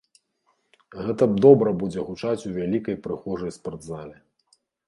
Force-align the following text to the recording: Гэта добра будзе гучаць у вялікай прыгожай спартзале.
Гэта 1.07 1.27
добра 1.47 1.69
будзе 1.83 2.05
гучаць 2.09 2.45
у 2.53 2.57
вялікай 2.57 3.01
прыгожай 3.07 3.57
спартзале. 3.59 4.15